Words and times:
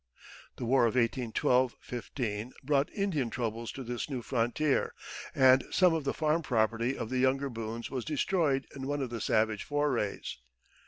The 0.55 0.65
War 0.65 0.85
of 0.87 0.95
1812 0.95 1.75
15 1.79 2.53
brought 2.63 2.89
Indian 2.91 3.29
troubles 3.29 3.71
to 3.73 3.83
this 3.83 4.09
new 4.09 4.23
frontier, 4.23 4.95
and 5.35 5.63
some 5.69 5.93
of 5.93 6.05
the 6.05 6.13
farm 6.15 6.41
property 6.41 6.97
of 6.97 7.11
the 7.11 7.19
younger 7.19 7.51
Boones 7.51 7.91
was 7.91 8.03
destroyed 8.03 8.65
in 8.75 8.87
one 8.87 9.03
of 9.03 9.11
the 9.11 9.21
savage 9.21 9.63
forays. 9.63 10.39